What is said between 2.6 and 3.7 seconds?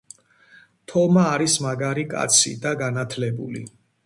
და განათლებული